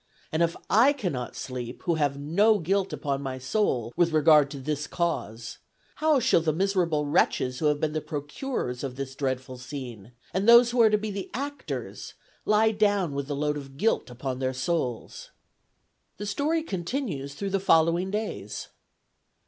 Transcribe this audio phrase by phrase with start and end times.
[0.31, 4.59] And if I cannot sleep, who have no guilt upon my soul with regard to
[4.59, 5.59] this cause,
[5.97, 10.49] how shall the miserable wretches who have been the procurers of this dreadful scene, and
[10.49, 14.39] those who are to be the actors, lie down with the load of guilt upon
[14.39, 15.29] their souls?"
[16.17, 18.69] The story continues through the following days.